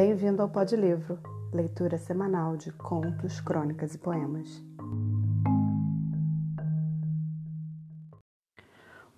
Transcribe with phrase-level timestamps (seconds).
[0.00, 1.18] Bem-vindo ao Pod Livro,
[1.52, 4.64] leitura semanal de contos, crônicas e poemas.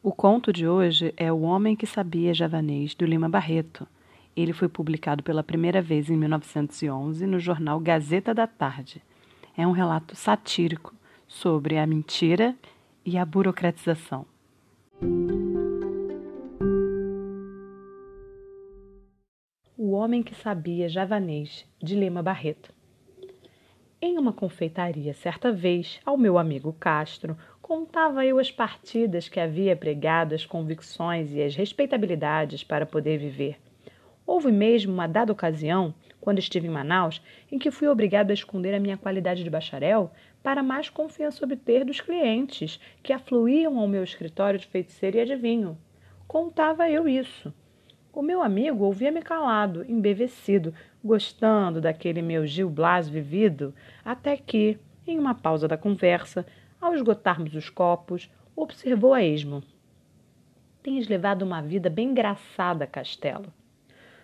[0.03, 3.87] O conto de hoje é O Homem que Sabia Javanês, do Lima Barreto.
[4.35, 9.01] Ele foi publicado pela primeira vez em 1911 no jornal Gazeta da Tarde.
[9.57, 10.93] É um relato satírico
[11.29, 12.57] sobre a mentira
[13.07, 14.27] e a burocratização.
[20.03, 22.75] Homem que Sabia Javanês, de Lima Barreto.
[24.01, 29.77] Em uma confeitaria, certa vez, ao meu amigo Castro, contava eu as partidas que havia
[29.77, 33.61] pregado, as convicções e as respeitabilidades para poder viver.
[34.27, 38.75] Houve mesmo uma dada ocasião, quando estive em Manaus, em que fui obrigado a esconder
[38.75, 40.11] a minha qualidade de bacharel
[40.43, 45.79] para mais confiança obter dos clientes que afluíam ao meu escritório de feiticeiro e adivinho.
[46.27, 47.55] Contava eu isso.
[48.13, 55.19] O meu amigo ouvia-me calado, embevecido, gostando daquele meu Gil Blas vivido, até que, em
[55.19, 56.45] uma pausa da conversa,
[56.79, 59.63] ao esgotarmos os copos, observou a esmo.
[60.83, 63.51] Tens levado uma vida bem engraçada, Castelo.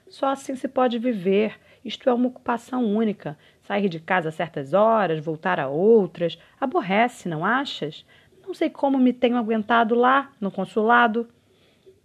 [0.07, 1.59] Só assim se pode viver.
[1.83, 3.39] Isto é uma ocupação única.
[3.63, 6.39] Sair de casa a certas horas, voltar a outras.
[6.61, 8.05] Aborrece, não achas?
[8.47, 11.27] Não sei como me tenho aguentado lá, no consulado.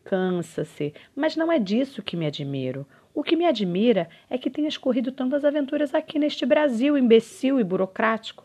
[0.04, 2.86] Cansa-se, mas não é disso que me admiro.
[3.14, 7.64] O que me admira é que tenhas corrido tantas aventuras aqui neste Brasil imbecil e
[7.64, 8.44] burocrático.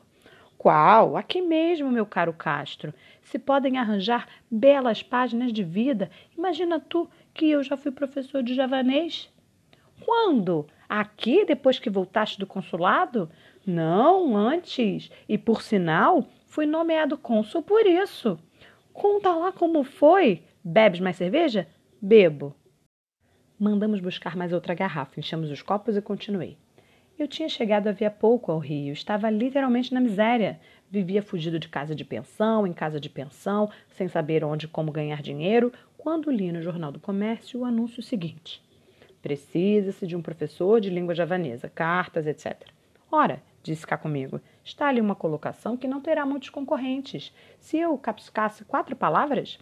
[0.58, 1.16] Qual?
[1.16, 2.92] Aqui mesmo, meu caro Castro.
[3.22, 8.54] Se podem arranjar belas páginas de vida, imagina tu que eu já fui professor de
[8.54, 9.30] javanês.
[10.04, 10.66] Quando?
[10.88, 13.30] Aqui, depois que voltaste do consulado?
[13.64, 15.10] Não, antes.
[15.28, 18.38] E por sinal, fui nomeado cônsul por isso.
[18.92, 20.42] Conta lá como foi.
[20.70, 21.66] Bebes mais cerveja?
[21.98, 22.54] Bebo.
[23.58, 26.58] Mandamos buscar mais outra garrafa, enchemos os copos e continuei.
[27.18, 30.60] Eu tinha chegado havia pouco ao Rio, estava literalmente na miséria.
[30.90, 34.92] Vivia fugido de casa de pensão, em casa de pensão, sem saber onde e como
[34.92, 38.62] ganhar dinheiro, quando li no Jornal do Comércio o anúncio seguinte:
[39.22, 42.68] Precisa-se de um professor de língua javanesa, cartas, etc.
[43.10, 47.32] Ora, disse cá comigo, está ali uma colocação que não terá muitos concorrentes.
[47.58, 49.58] Se eu capscasse quatro palavras,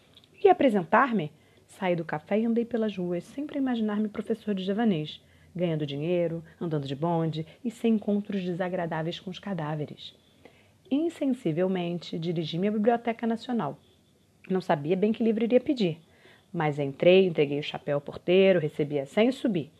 [0.47, 1.33] e apresentar-me?
[1.67, 5.21] Saí do café e andei pelas ruas, sempre a imaginar-me professor de javanês,
[5.55, 10.15] ganhando dinheiro, andando de bonde e sem encontros desagradáveis com os cadáveres.
[10.89, 13.77] Insensivelmente, dirigi-me à Biblioteca Nacional.
[14.49, 15.99] Não sabia bem que livro iria pedir,
[16.53, 19.73] mas entrei, entreguei o chapéu ao porteiro, recebi a senha e subi.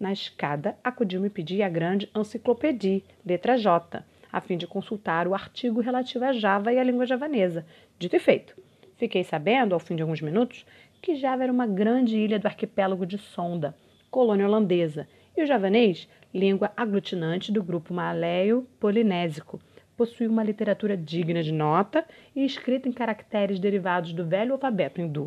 [0.00, 4.02] Na escada, acudiu-me pedir a grande Enciclopédia, letra J,
[4.32, 7.66] a fim de consultar o artigo relativo à Java e à língua javanesa.
[7.98, 8.63] Dito e feito.
[9.04, 10.64] Fiquei sabendo, ao fim de alguns minutos,
[11.02, 13.76] que Java era uma grande ilha do arquipélago de Sonda,
[14.10, 15.06] colônia holandesa,
[15.36, 19.60] e o javanês, língua aglutinante do grupo malaio-polinésico,
[19.94, 22.02] possui uma literatura digna de nota
[22.34, 25.26] e escrita em caracteres derivados do velho alfabeto hindu.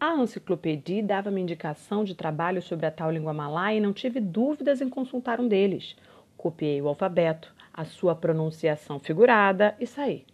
[0.00, 4.80] A enciclopédia dava-me indicação de trabalho sobre a tal língua malaya e não tive dúvidas
[4.80, 5.94] em consultar um deles.
[6.36, 10.26] Copiei o alfabeto, a sua pronunciação figurada e saí.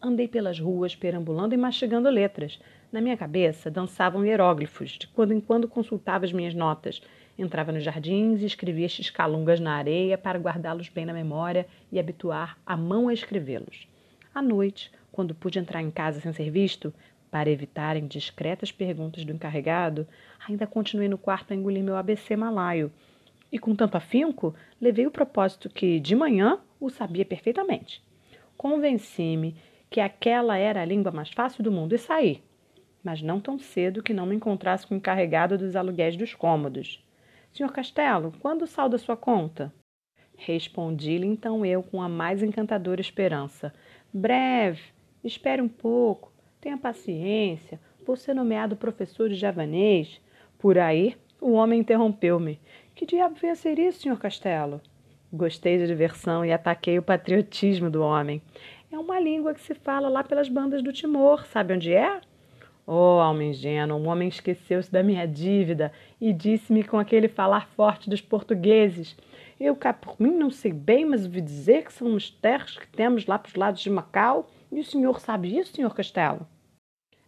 [0.00, 2.60] Andei pelas ruas, perambulando e mastigando letras.
[2.92, 4.92] Na minha cabeça dançavam hieróglifos.
[4.92, 7.02] De quando em quando consultava as minhas notas.
[7.36, 11.98] Entrava nos jardins e escrevia estes calungas na areia para guardá-los bem na memória e
[11.98, 13.88] habituar a mão a escrevê-los.
[14.32, 16.94] À noite, quando pude entrar em casa sem ser visto,
[17.28, 20.06] para evitar indiscretas perguntas do encarregado,
[20.48, 22.92] ainda continuei no quarto a engolir meu ABC malaio.
[23.50, 28.02] E com tanto afinco, levei o propósito que, de manhã, o sabia perfeitamente.
[28.56, 29.54] Convenci-me
[29.90, 32.42] que aquela era a língua mais fácil do mundo e saí,
[33.02, 37.04] mas não tão cedo que não me encontrasse com o encarregado dos aluguéis dos cômodos.
[37.52, 39.72] Senhor Castelo, quando salda sua conta?
[40.36, 43.72] Respondi-lhe então eu com a mais encantadora esperança.
[44.12, 44.82] Breve,
[45.24, 50.20] espere um pouco, tenha paciência, vou ser nomeado professor de javanês.
[50.58, 52.60] Por aí, o homem interrompeu-me.
[52.94, 54.80] Que diabo vem a ser isso, senhor Castelo?
[55.32, 58.40] Gostei da diversão e ataquei o patriotismo do homem.
[58.90, 62.22] É uma língua que se fala lá pelas bandas do Timor, sabe onde é?
[62.86, 68.08] Oh, alma ingênua, um homem esqueceu-se da minha dívida e disse-me com aquele falar forte
[68.08, 69.14] dos portugueses.
[69.60, 72.88] Eu cá por mim não sei bem, mas ouvi dizer que são os terras que
[72.88, 74.48] temos lá para os lados de Macau.
[74.72, 76.46] E o senhor sabe isso, senhor Castelo?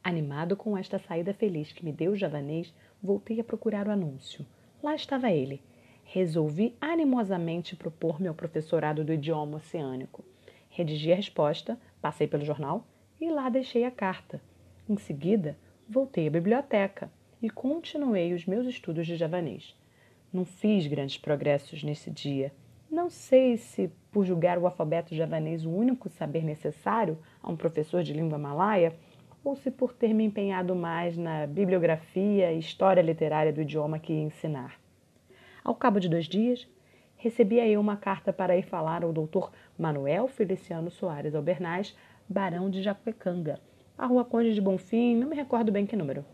[0.03, 2.73] Animado com esta saída feliz que me deu o javanês,
[3.03, 4.47] voltei a procurar o anúncio.
[4.83, 5.63] Lá estava ele.
[6.05, 10.25] Resolvi animosamente propor-me ao professorado do idioma oceânico.
[10.70, 12.87] Redigi a resposta, passei pelo jornal
[13.20, 14.40] e lá deixei a carta.
[14.88, 15.58] Em seguida,
[15.88, 17.11] voltei à biblioteca
[17.43, 19.76] e continuei os meus estudos de javanês.
[20.32, 22.52] Não fiz grandes progressos nesse dia.
[22.90, 28.02] Não sei se por julgar o alfabeto javanês o único saber necessário a um professor
[28.02, 28.96] de língua malaia,
[29.43, 34.12] ou se por ter me empenhado mais na bibliografia e história literária do idioma que
[34.12, 34.78] ia ensinar.
[35.64, 36.69] Ao cabo de dois dias,
[37.20, 41.94] recebia eu uma carta para ir falar ao doutor Manuel Feliciano Soares Albernaz,
[42.26, 43.61] barão de Jacuecanga,
[43.96, 46.25] a rua Conde de Bonfim, não me recordo bem que número.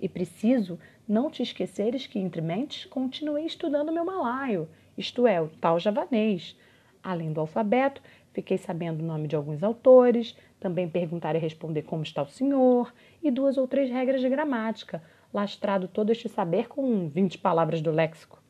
[0.00, 4.66] E preciso não te esqueceres que, entre mentes, continuei estudando meu malaio,
[4.96, 6.56] isto é, o tal javanês.
[7.02, 8.00] Além do alfabeto,
[8.32, 12.90] fiquei sabendo o nome de alguns autores, também perguntar e responder como está o senhor,
[13.22, 17.90] e duas ou três regras de gramática, lastrado todo este saber com vinte palavras do
[17.90, 18.45] léxico.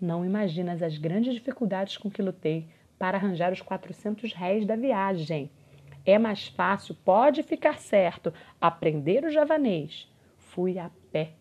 [0.00, 5.50] Não imaginas as grandes dificuldades com que lutei para arranjar os 400 réis da viagem.
[6.04, 10.08] É mais fácil, pode ficar certo, aprender o javanês.
[10.36, 11.32] Fui a pé.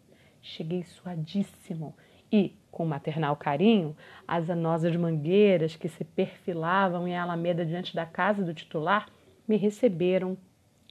[0.42, 1.96] Cheguei suadíssimo
[2.31, 3.96] e, com maternal carinho,
[4.28, 9.08] as anosas mangueiras que se perfilavam em alameda diante da casa do titular
[9.48, 10.38] me receberam,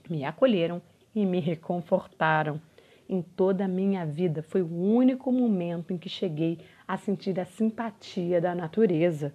[0.08, 0.80] me acolheram
[1.14, 2.60] e me reconfortaram.
[3.08, 7.44] Em toda a minha vida foi o único momento em que cheguei a sentir a
[7.46, 9.34] simpatia da natureza.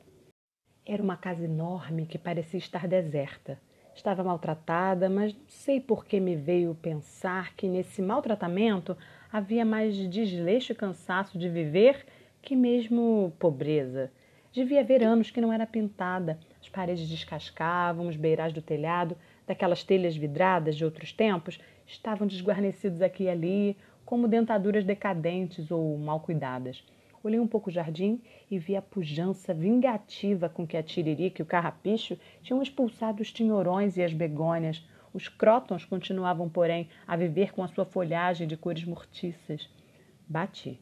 [0.85, 3.59] Era uma casa enorme que parecia estar deserta.
[3.95, 8.95] Estava maltratada, mas não sei por que me veio pensar que nesse maltratamento
[9.31, 12.05] havia mais desleixo e cansaço de viver
[12.41, 14.11] que mesmo pobreza.
[14.53, 19.83] Devia haver anos que não era pintada, as paredes descascavam, os beirais do telhado, daquelas
[19.83, 26.19] telhas vidradas de outros tempos, estavam desguarnecidos aqui e ali, como dentaduras decadentes ou mal
[26.19, 26.83] cuidadas.
[27.21, 31.43] Olhei um pouco o jardim e vi a pujança vingativa com que a tiririca e
[31.43, 34.85] o carrapicho tinham expulsado os tinhorões e as begônias.
[35.13, 39.69] Os crótons continuavam, porém, a viver com a sua folhagem de cores mortiças.
[40.27, 40.79] Bati.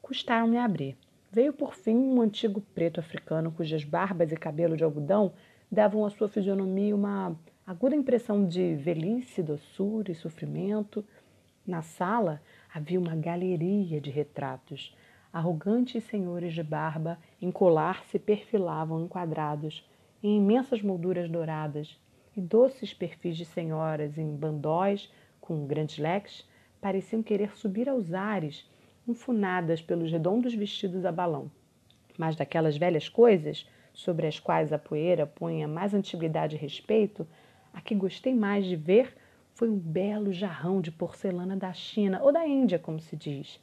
[0.00, 0.96] Custaram-me abrir.
[1.30, 5.32] Veio por fim um antigo preto africano cujas barbas e cabelo de algodão
[5.70, 11.04] davam à sua fisionomia uma aguda impressão de velhice, doçura e sofrimento.
[11.66, 12.40] Na sala
[12.72, 14.94] havia uma galeria de retratos
[15.34, 19.84] arrogantes senhores de barba em colar se perfilavam enquadrados
[20.22, 21.98] em imensas molduras douradas,
[22.36, 26.48] e doces perfis de senhoras em bandóis com grandes leques
[26.80, 28.64] pareciam querer subir aos ares,
[29.08, 31.50] enfunadas pelos redondos vestidos a balão.
[32.16, 37.26] Mas daquelas velhas coisas, sobre as quais a poeira punha mais antiguidade e respeito,
[37.72, 39.16] a que gostei mais de ver
[39.52, 43.60] foi um belo jarrão de porcelana da China, ou da Índia, como se diz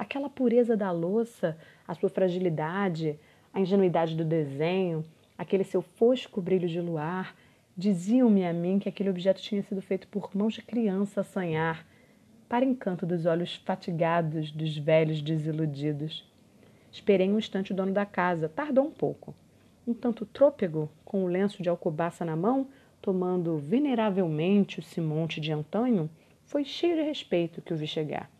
[0.00, 3.20] aquela pureza da louça, a sua fragilidade,
[3.52, 5.04] a ingenuidade do desenho,
[5.36, 7.36] aquele seu fosco brilho de luar,
[7.76, 11.86] diziam-me a mim que aquele objeto tinha sido feito por mãos de criança a sonhar,
[12.48, 16.26] para encanto dos olhos fatigados dos velhos desiludidos.
[16.90, 19.34] Esperei um instante o dono da casa, tardou um pouco.
[19.86, 22.68] Um tanto trôpego, com o lenço de alcobaça na mão,
[23.02, 26.08] tomando veneravelmente o simonte de antanho,
[26.46, 28.30] foi cheio de respeito que o vi chegar.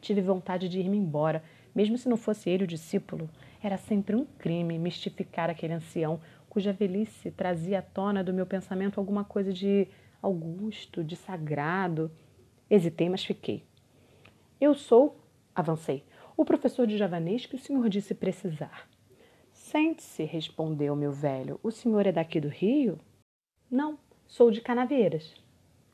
[0.00, 1.42] Tive vontade de ir-me embora,
[1.74, 3.28] mesmo se não fosse ele o discípulo.
[3.62, 8.98] Era sempre um crime mistificar aquele ancião cuja velhice trazia à tona do meu pensamento
[8.98, 9.86] alguma coisa de
[10.20, 12.10] augusto, de sagrado.
[12.68, 13.64] Hesitei, mas fiquei.
[14.60, 15.20] Eu sou,
[15.54, 16.04] avancei,
[16.36, 18.88] o professor de javanês que o senhor disse precisar.
[19.52, 21.60] Sente-se, respondeu meu velho.
[21.62, 22.98] O senhor é daqui do Rio?
[23.70, 25.34] Não, sou de Canavieiras.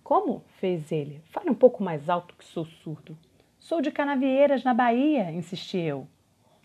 [0.02, 0.44] Como?
[0.58, 1.20] fez ele.
[1.26, 3.16] Fale um pouco mais alto que sou surdo.
[3.64, 6.06] Sou de Canavieiras, na Bahia, insisti eu.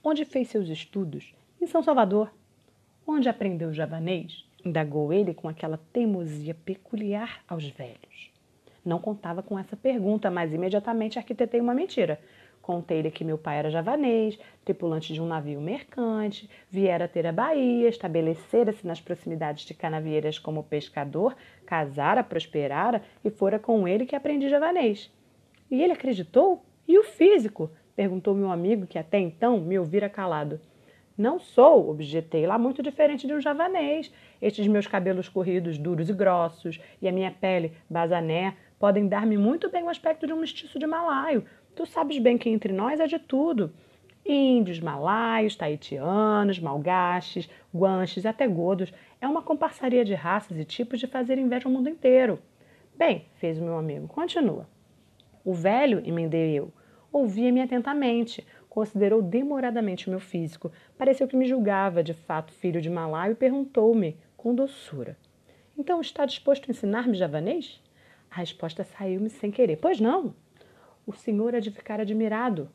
[0.03, 1.33] Onde fez seus estudos?
[1.61, 2.29] Em São Salvador.
[3.07, 4.45] Onde aprendeu javanês?
[4.65, 8.33] Indagou ele com aquela teimosia peculiar aos velhos.
[8.83, 12.19] Não contava com essa pergunta, mas imediatamente arquitetei uma mentira.
[12.61, 17.87] Contei-lhe que meu pai era javanês, tripulante de um navio mercante, viera ter a Bahia,
[17.87, 21.33] estabelecera-se nas proximidades de Canavieiras como pescador,
[21.65, 25.09] casara, prosperara e fora com ele que aprendi javanês.
[25.71, 26.65] E ele acreditou?
[26.89, 27.69] E o físico?
[27.95, 30.59] perguntou meu amigo, que até então me ouvira calado.
[31.15, 34.11] Não sou, objetei, lá muito diferente de um javanês.
[34.41, 39.69] Estes meus cabelos corridos, duros e grossos, e a minha pele basané podem dar-me muito
[39.69, 41.45] bem o aspecto de um mestiço de malaio.
[41.75, 43.71] Tu sabes bem que entre nós é de tudo.
[44.25, 48.91] Índios, malaios, taitianos, malgaches, guanches, até godos.
[49.21, 52.39] É uma comparsaria de raças e tipos de fazer inveja ao mundo inteiro.
[52.97, 54.67] Bem, fez o meu amigo, continua.
[55.45, 56.71] O velho, emendei eu,
[57.11, 62.89] Ouvia-me atentamente, considerou demoradamente o meu físico, pareceu que me julgava de fato filho de
[62.89, 65.17] Malaio e perguntou-me, com doçura:
[65.77, 67.81] Então está disposto a ensinar-me javanês?
[68.29, 70.35] A resposta saiu-me sem querer: Pois não.
[71.05, 72.69] O senhor há de ficar admirado,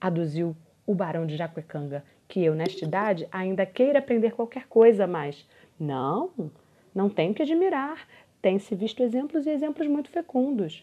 [0.00, 5.46] aduziu o barão de Jacuecanga, que eu, nesta idade, ainda queira aprender qualquer coisa mais.
[5.78, 6.30] Não,
[6.94, 8.08] não tenho que admirar.
[8.40, 10.82] Tem-se visto exemplos e exemplos muito fecundos.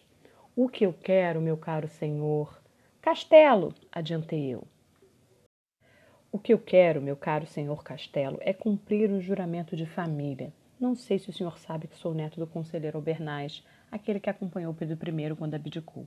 [0.55, 2.61] O que eu quero, meu caro senhor?
[3.07, 4.67] Castelo, adiantei eu.
[6.29, 10.51] O que eu quero, meu caro senhor Castelo, é cumprir um juramento de família.
[10.77, 14.73] Não sei se o senhor sabe que sou neto do conselheiro Albernaz, aquele que acompanhou
[14.73, 16.05] Pedro I quando abdicou.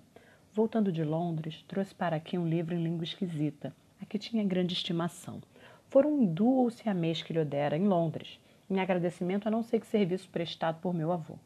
[0.53, 4.75] Voltando de Londres, trouxe para aqui um livro em língua esquisita, a que tinha grande
[4.75, 5.41] estimação.
[5.89, 8.39] Fora um hindu ou siamês que lhe dera em Londres,
[8.69, 11.37] em agradecimento a não sei que serviço prestado por meu avô.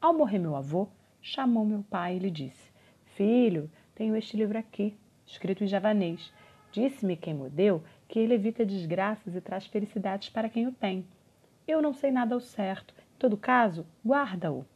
[0.00, 0.88] Ao morrer meu avô,
[1.22, 2.74] chamou meu pai e lhe disse:
[3.14, 6.30] Filho, tenho este livro aqui, escrito em javanês.
[6.70, 11.04] Disse-me quem me deu que ele evita desgraças e traz felicidades para quem o tem.
[11.66, 12.94] Eu não sei nada ao certo.
[12.94, 14.66] Em todo caso, guarda-o.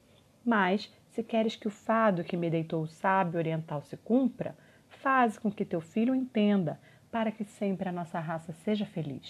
[0.43, 4.57] Mas, se queres que o fado que me deitou o sábio oriental se cumpra,
[4.89, 9.29] faz com que teu filho entenda, para que sempre a nossa raça seja feliz.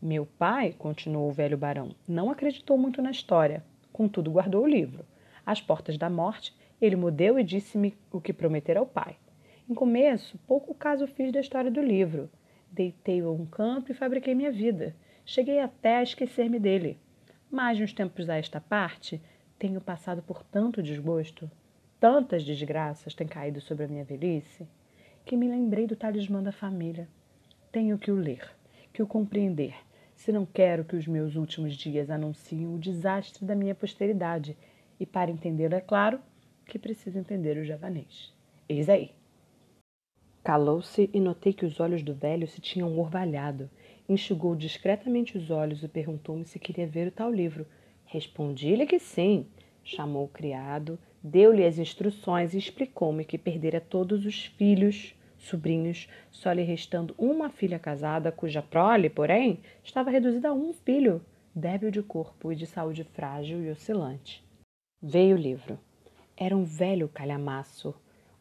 [0.00, 5.06] Meu pai, continuou o velho barão, não acreditou muito na história, contudo guardou o livro.
[5.46, 9.16] Às portas da morte, ele mudeu e disse-me o que prometera ao pai.
[9.70, 12.28] Em começo, pouco caso fiz da história do livro.
[12.72, 14.96] Deitei-o a um canto e fabriquei minha vida.
[15.24, 16.98] Cheguei até a esquecer-me dele.
[17.48, 19.22] Mas, uns tempos a esta parte,
[19.60, 21.48] tenho passado por tanto desgosto,
[22.00, 24.66] tantas desgraças têm caído sobre a minha velhice,
[25.24, 27.06] que me lembrei do talismã da família.
[27.70, 28.50] Tenho que o ler,
[28.92, 29.76] que o compreender,
[30.16, 34.56] se não quero que os meus últimos dias anunciem o desastre da minha posteridade.
[34.98, 36.18] E para entendê-lo, é claro,
[36.72, 38.32] que preciso entender o javanês.
[38.66, 39.10] Eis aí.
[40.42, 43.68] Calou-se e notei que os olhos do velho se tinham orvalhado.
[44.08, 47.66] Enxugou discretamente os olhos e perguntou-me se queria ver o tal livro.
[48.06, 49.46] Respondi-lhe que sim.
[49.84, 56.52] Chamou o criado, deu-lhe as instruções e explicou-me que perdera todos os filhos, sobrinhos, só
[56.52, 61.20] lhe restando uma filha casada, cuja prole, porém, estava reduzida a um filho,
[61.54, 64.42] débil de corpo e de saúde frágil e oscilante.
[65.02, 65.78] Veio o livro.
[66.36, 67.94] Era um velho calhamaço,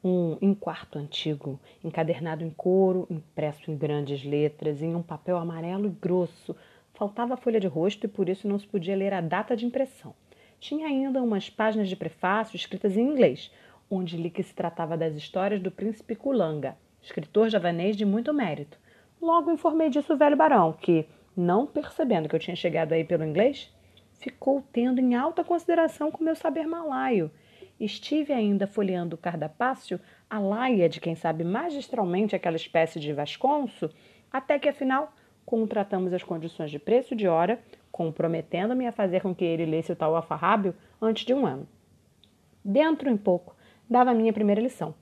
[0.04, 5.88] um em quarto antigo, encadernado em couro, impresso em grandes letras, em um papel amarelo
[5.88, 6.56] e grosso.
[6.94, 9.66] Faltava a folha de rosto e por isso não se podia ler a data de
[9.66, 10.16] impressão.
[10.60, 13.52] Tinha ainda umas páginas de prefácio escritas em inglês,
[13.90, 18.80] onde li que se tratava das histórias do príncipe Kulanga, escritor javanês de muito mérito.
[19.22, 21.06] Logo informei disso o velho barão, que,
[21.36, 23.72] não percebendo que eu tinha chegado aí pelo inglês,
[24.14, 27.30] ficou tendo em alta consideração com meu saber malaio
[27.82, 33.90] Estive ainda folheando o cardapácio, a laia de quem sabe magistralmente aquela espécie de vasconso,
[34.32, 35.12] até que afinal
[35.44, 37.60] contratamos as condições de preço de hora,
[37.92, 41.68] comprometendo-me a fazer com que ele lesse o tal alfarrábio antes de um ano.
[42.64, 43.56] Dentro em pouco,
[43.90, 44.94] dava a minha primeira lição,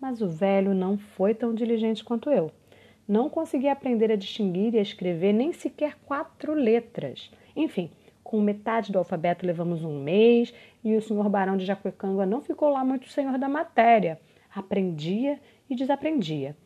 [0.00, 2.52] mas o velho não foi tão diligente quanto eu.
[3.08, 7.28] Não conseguia aprender a distinguir e a escrever nem sequer quatro letras.
[7.56, 7.90] Enfim,
[8.30, 12.68] com metade do alfabeto levamos um mês e o senhor Barão de Jacuecanga não ficou
[12.68, 14.20] lá muito senhor da matéria.
[14.54, 16.56] Aprendia e desaprendia.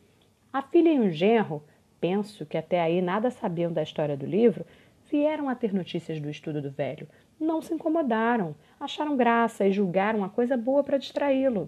[0.53, 1.63] A filha e o genro,
[1.99, 4.63] penso que até aí nada sabiam da história do livro,
[5.09, 7.07] vieram a ter notícias do estudo do velho.
[7.39, 11.67] Não se incomodaram, acharam graça e julgaram a coisa boa para distraí-lo.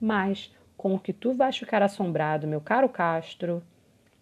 [0.00, 3.64] Mas, com o que tu vais ficar assombrado, meu caro Castro,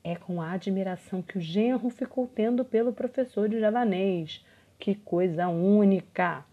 [0.03, 4.43] é com a admiração que o genro ficou tendo pelo professor de javanês
[4.79, 6.45] que coisa única!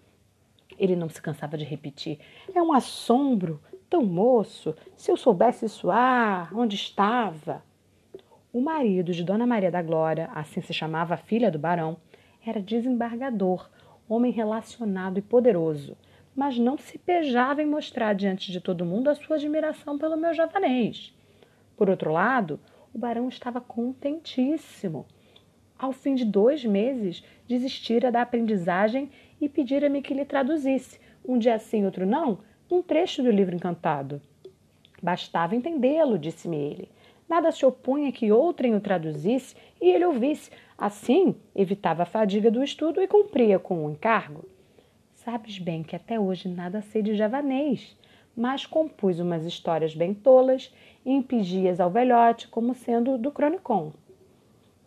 [0.77, 2.19] Ele não se cansava de repetir.
[2.53, 4.75] É um assombro, tão moço.
[4.95, 7.63] Se eu soubesse suar, onde estava?
[8.53, 11.97] O marido de Dona Maria da Glória, assim se chamava a filha do barão,
[12.45, 13.69] era desembargador,
[14.07, 15.97] homem relacionado e poderoso,
[16.35, 20.33] mas não se pejava em mostrar diante de todo mundo a sua admiração pelo meu
[20.33, 21.13] javanês.
[21.75, 22.59] Por outro lado,
[22.93, 25.05] o barão estava contentíssimo
[25.79, 29.09] ao fim de dois meses, desistira da aprendizagem
[29.39, 34.21] e pedira-me que lhe traduzisse, um dia sim, outro não, um trecho do livro encantado.
[35.01, 36.89] Bastava entendê-lo, disse-me ele.
[37.29, 40.51] Nada se opunha que outrem o traduzisse e ele ouvisse.
[40.77, 44.43] Assim, evitava a fadiga do estudo e cumpria com o encargo.
[45.13, 47.95] Sabes bem que até hoje nada sei de javanês,
[48.36, 50.74] mas compus umas histórias bem tolas
[51.05, 53.93] e impedi-as ao velhote como sendo do cronicon.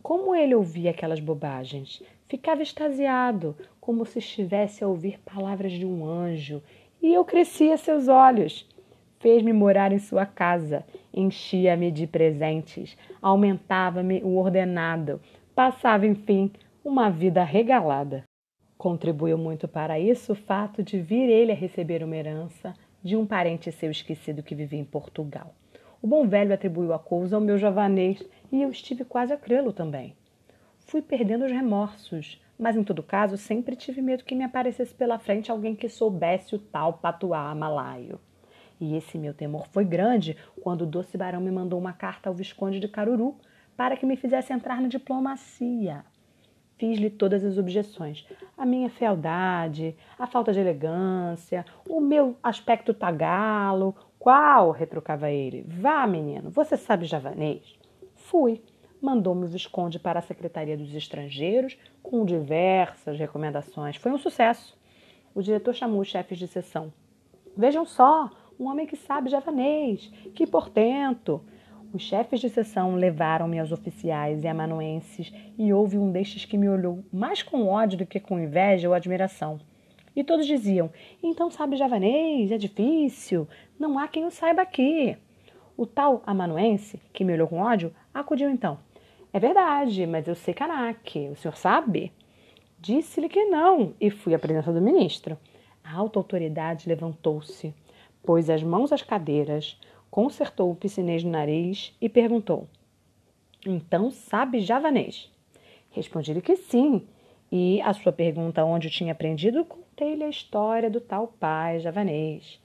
[0.03, 6.05] Como ele ouvia aquelas bobagens, ficava extasiado, como se estivesse a ouvir palavras de um
[6.05, 6.61] anjo,
[7.01, 8.69] e eu crescia seus olhos.
[9.21, 15.21] Fez-me morar em sua casa, enchia-me de presentes, aumentava-me o ordenado,
[15.55, 16.51] passava, enfim,
[16.85, 18.25] uma vida regalada.
[18.77, 23.25] Contribuiu muito para isso o fato de vir ele a receber uma herança de um
[23.25, 25.55] parente seu esquecido que vivia em Portugal.
[26.03, 28.21] O bom velho atribuiu a coisa ao meu javanês
[28.53, 30.15] e eu estive quase a crê-lo também.
[30.87, 35.19] Fui perdendo os remorsos, mas em todo caso sempre tive medo que me aparecesse pela
[35.19, 38.21] frente alguém que soubesse o tal patuá malaio.
[38.79, 42.35] E esse meu temor foi grande quando o doce barão me mandou uma carta ao
[42.35, 43.37] Visconde de Caruru
[43.77, 46.05] para que me fizesse entrar na diplomacia.
[46.77, 48.27] Fiz-lhe todas as objeções.
[48.59, 53.95] A minha fealdade, a falta de elegância, o meu aspecto tagalo.
[54.19, 54.73] Qual?
[54.73, 55.65] retrucava ele.
[55.67, 57.82] Vá, menino, você sabe javanês?
[58.33, 58.63] Fui.
[58.99, 63.97] Mandou-me o Visconde para a Secretaria dos Estrangeiros com diversas recomendações.
[63.97, 64.75] Foi um sucesso.
[65.35, 66.91] O diretor chamou os chefes de sessão.
[67.55, 70.11] Vejam só, um homem que sabe javanês.
[70.35, 71.45] Que portento!
[71.93, 76.71] Os chefes de sessão levaram-me aos oficiais e amanuenses, e houve um destes que me
[76.71, 79.61] olhou mais com ódio do que com inveja ou admiração.
[80.17, 80.91] E todos diziam:
[81.23, 82.51] Então sabe javanês?
[82.51, 83.47] É difícil.
[83.79, 85.19] Não há quem o saiba aqui.
[85.77, 88.79] O tal amanuense, que me olhou com ódio, acudiu então.
[89.33, 91.29] É verdade, mas eu sei Kanak.
[91.29, 92.13] O senhor sabe?
[92.79, 95.39] Disse-lhe que não e fui à presença do ministro.
[95.83, 97.75] A alta autoridade levantou-se,
[98.23, 99.79] pôs as mãos às cadeiras,
[100.11, 102.69] consertou o piscinês no nariz e perguntou:
[103.67, 105.31] Então sabe javanês?
[105.91, 107.07] Respondi-lhe que sim,
[107.51, 112.61] e a sua pergunta onde eu tinha aprendido, contei-lhe a história do tal pai javanês.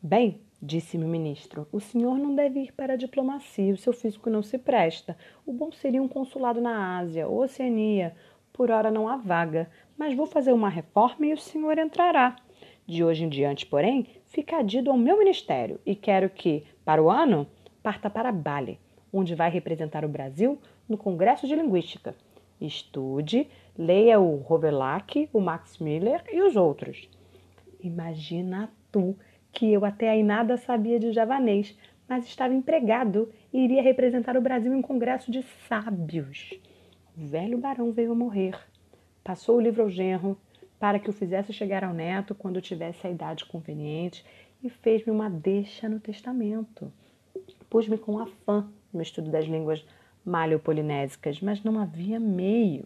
[0.00, 4.30] Bem, disse-me o ministro, o senhor não deve ir para a diplomacia, o seu físico
[4.30, 5.16] não se presta.
[5.44, 8.16] O bom seria um consulado na Ásia Oceania.
[8.52, 9.68] Por hora não há vaga,
[9.98, 12.36] mas vou fazer uma reforma e o senhor entrará.
[12.86, 17.10] De hoje em diante, porém, fica adido ao meu ministério e quero que, para o
[17.10, 17.46] ano,
[17.82, 18.78] parta para Bali,
[19.12, 22.14] onde vai representar o Brasil no Congresso de Linguística.
[22.60, 27.08] Estude, leia o Rovelac, o Max Miller e os outros.
[27.82, 29.16] Imagina tu
[29.54, 34.42] que eu até aí nada sabia de javanês, mas estava empregado e iria representar o
[34.42, 36.58] Brasil em um congresso de sábios.
[37.16, 38.58] O velho barão veio a morrer.
[39.22, 40.36] Passou o livro ao genro,
[40.78, 44.24] para que o fizesse chegar ao neto quando tivesse a idade conveniente
[44.62, 46.92] e fez-me uma deixa no testamento.
[47.70, 49.86] Pus-me com afã no estudo das línguas
[50.24, 52.84] malio-polinésicas, mas não havia meio.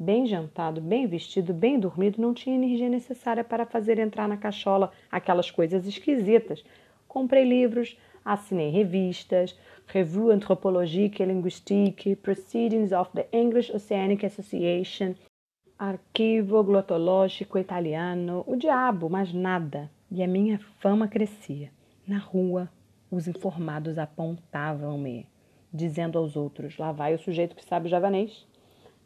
[0.00, 4.92] Bem jantado, bem vestido, bem dormido, não tinha energia necessária para fazer entrar na cachola
[5.10, 6.64] aquelas coisas esquisitas.
[7.08, 9.58] Comprei livros, assinei revistas,
[9.88, 15.16] Revue Anthropologique et Linguistique, Proceedings of the English Oceanic Association,
[15.76, 19.90] arquivo glotológico italiano, o diabo, mas nada.
[20.12, 21.72] E a minha fama crescia.
[22.06, 22.70] Na rua,
[23.10, 25.26] os informados apontavam-me,
[25.72, 28.46] dizendo aos outros: lá vai o sujeito que sabe javanês.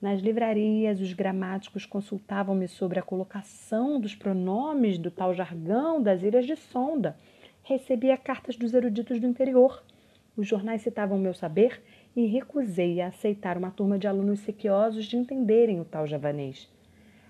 [0.03, 6.45] Nas livrarias, os gramáticos consultavam-me sobre a colocação dos pronomes do tal jargão das ilhas
[6.45, 7.17] de Sonda.
[7.63, 9.81] Recebia cartas dos eruditos do interior.
[10.37, 11.81] Os jornais citavam meu saber
[12.17, 16.69] e recusei a aceitar uma turma de alunos sequiosos de entenderem o tal javanês.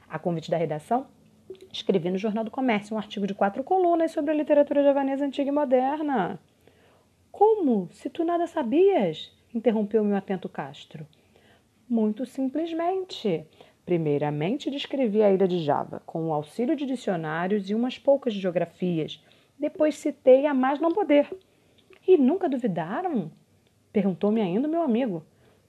[0.09, 1.07] A convite da redação,
[1.71, 5.51] escrevi no Jornal do Comércio um artigo de quatro colunas sobre a literatura javanesa antiga
[5.51, 6.41] e moderna.
[7.31, 7.91] Como?
[7.93, 9.31] Se tu nada sabias?
[9.55, 11.07] interrompeu-me o atento Castro.
[11.93, 13.45] Muito simplesmente.
[13.85, 19.23] Primeiramente, descrevi a ilha de Java, com o auxílio de dicionários e umas poucas geografias.
[19.59, 21.29] Depois citei a mais não poder.
[22.09, 23.31] E nunca duvidaram?
[23.93, 25.23] Perguntou-me ainda o meu amigo.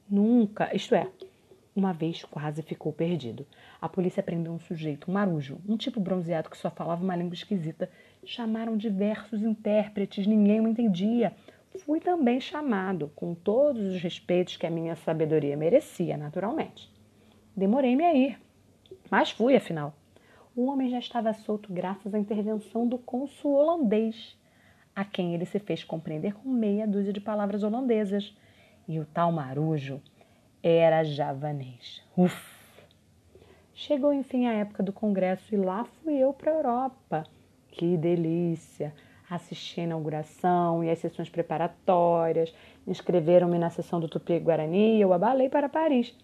[0.09, 1.09] Nunca, isto é,
[1.75, 3.45] uma vez quase ficou perdido.
[3.81, 7.33] A polícia prendeu um sujeito, um marujo, um tipo bronzeado que só falava uma língua
[7.33, 7.89] esquisita.
[8.23, 11.35] Chamaram diversos intérpretes, ninguém o entendia.
[11.79, 16.91] Fui também chamado, com todos os respeitos que a minha sabedoria merecia, naturalmente.
[17.55, 18.39] Demorei-me a ir,
[19.09, 19.93] mas fui, afinal.
[20.55, 24.37] O homem já estava solto graças à intervenção do cônsul holandês
[24.95, 28.35] a quem ele se fez compreender com meia dúzia de palavras holandesas.
[28.87, 30.01] E o tal marujo
[30.61, 32.03] era javanês.
[32.15, 32.53] Uf!
[33.73, 37.23] Chegou enfim a época do congresso e lá fui eu para a Europa.
[37.69, 38.93] Que delícia!
[39.33, 42.53] Assisti a inauguração e as sessões preparatórias,
[42.85, 46.15] inscreveram-me na sessão do Tupi-Guarani e eu abalei para Paris.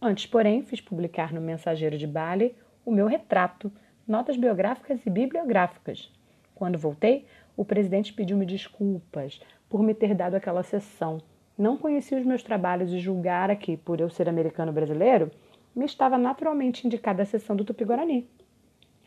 [0.00, 2.56] Antes, porém, fiz publicar no Mensageiro de Bali
[2.86, 3.70] o meu retrato,
[4.06, 6.10] notas biográficas e bibliográficas.
[6.54, 11.20] Quando voltei, o presidente pediu-me desculpas por me ter dado aquela sessão.
[11.58, 15.30] Não conhecia os meus trabalhos e julgara que, por eu ser americano brasileiro,
[15.76, 18.26] me estava naturalmente indicada a sessão do Tupi-Guarani.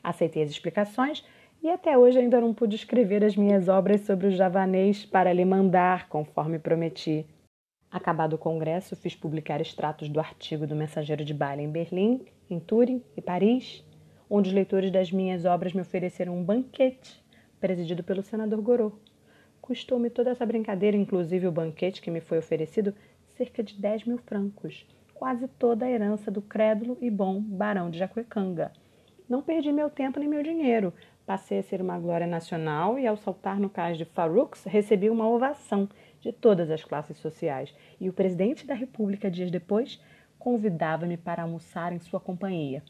[0.04, 1.26] Aceitei as explicações
[1.62, 5.46] e até hoje ainda não pude escrever as minhas obras sobre o javanês para lhe
[5.46, 7.26] mandar, conforme prometi.
[7.92, 12.60] Acabado o congresso, fiz publicar extratos do artigo do Mensageiro de Bali em Berlim, em
[12.60, 13.86] Turim e Paris,
[14.30, 17.22] onde os leitores das minhas obras me ofereceram um banquete
[17.60, 18.94] presidido pelo senador Gorô.
[19.62, 22.96] Custou-me toda essa brincadeira, inclusive o banquete que me foi oferecido,
[23.38, 28.00] cerca de 10 mil francos, quase toda a herança do crédulo e bom barão de
[28.00, 28.72] Jacuecanga.
[29.32, 30.94] Não perdi meu tempo nem meu dinheiro.
[31.26, 35.28] Passei a ser uma glória nacional e, ao saltar no cais de Farouks, recebi uma
[35.30, 35.88] ovação
[36.20, 37.74] de todas as classes sociais.
[38.00, 40.02] E o presidente da República, dias depois,
[40.38, 42.84] convidava-me para almoçar em sua companhia.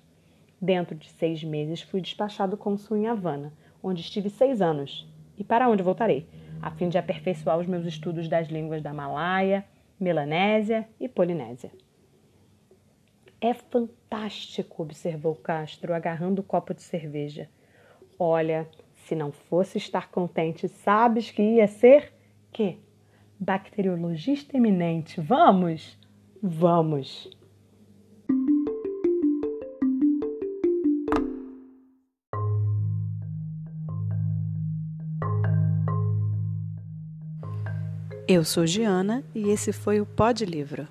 [0.59, 5.67] Dentro de seis meses, fui despachado cônsul em Havana, onde estive seis anos, e para
[5.69, 6.27] onde voltarei,
[6.61, 9.65] a fim de aperfeiçoar os meus estudos das línguas da Malaia,
[9.99, 11.71] Melanésia e Polinésia.
[13.39, 17.49] É fantástico, observou Castro, agarrando o copo de cerveja.
[18.23, 22.13] Olha, se não fosse estar contente, sabes que ia ser
[22.53, 22.77] que
[23.39, 25.19] bacteriologista eminente.
[25.19, 25.97] Vamos?
[26.39, 27.27] Vamos.
[38.27, 40.87] Eu sou Giana e esse foi o Pod Livro.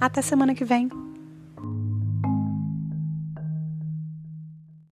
[0.00, 0.88] Até semana que vem.